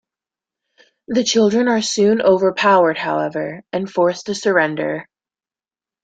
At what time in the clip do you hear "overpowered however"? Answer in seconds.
2.23-3.61